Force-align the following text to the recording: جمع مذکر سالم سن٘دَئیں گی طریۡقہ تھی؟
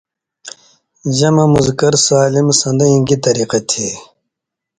جمع 1.17 1.45
مذکر 1.53 1.93
سالم 2.07 2.47
سن٘دَئیں 2.59 3.01
گی 3.07 3.15
طریۡقہ 3.25 3.59
تھی؟ 3.69 3.87